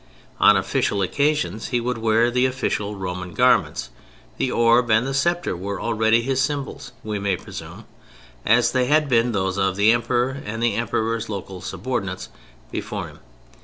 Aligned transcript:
On 0.39 0.57
official 0.57 1.03
occasions 1.03 1.67
he 1.67 1.79
would 1.79 1.99
wear 1.99 2.31
the 2.31 2.47
official 2.47 2.95
Roman 2.95 3.35
garments: 3.35 3.91
the 4.37 4.51
orb 4.51 4.89
and 4.89 5.05
the 5.05 5.13
sceptre 5.13 5.55
were 5.55 5.79
already 5.79 6.23
his 6.23 6.41
symbols 6.41 6.91
(we 7.03 7.19
may 7.19 7.37
presume) 7.37 7.85
as 8.43 8.71
they 8.71 8.85
had 8.87 9.07
been 9.07 9.31
those 9.31 9.59
of 9.59 9.75
the 9.75 9.91
Emperor 9.91 10.41
and 10.43 10.63
the 10.63 10.73
Emperor's 10.73 11.29
local 11.29 11.61
subordinates 11.61 12.29
before 12.71 13.09
him. 13.09 13.19